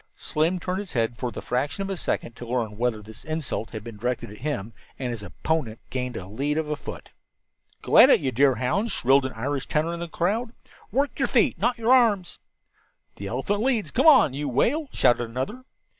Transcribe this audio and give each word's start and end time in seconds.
Slim 0.15 0.57
turned 0.59 0.79
his 0.79 0.93
head 0.93 1.15
for 1.15 1.31
the 1.31 1.43
fraction 1.43 1.83
of 1.83 1.89
a 1.91 1.95
second 1.95 2.35
to 2.37 2.47
learn 2.47 2.75
whether 2.75 3.03
this 3.03 3.23
insult 3.23 3.69
had 3.69 3.83
been 3.83 3.97
directed 3.97 4.31
at 4.31 4.39
him, 4.39 4.73
and 4.97 5.11
his 5.11 5.21
opponent 5.21 5.79
gained 5.91 6.17
a 6.17 6.25
lead 6.25 6.57
of 6.57 6.67
a 6.71 6.75
foot. 6.75 7.11
"Go 7.83 7.99
it, 7.99 8.19
you 8.19 8.31
deerhounds," 8.31 8.91
shrilled 8.93 9.27
an 9.27 9.33
Irish 9.33 9.67
tenor 9.67 9.93
in 9.93 9.99
the 9.99 10.07
crowd. 10.09 10.53
"Work 10.91 11.19
your 11.19 11.27
feet, 11.27 11.59
not 11.59 11.77
your 11.77 11.93
arms." 11.93 12.39
"The 13.17 13.27
elephant 13.27 13.61
leads; 13.61 13.91
come 13.91 14.07
on, 14.07 14.33
you 14.33 14.49
whale!" 14.49 14.89
shouted 14.91 15.29
another. 15.29 15.65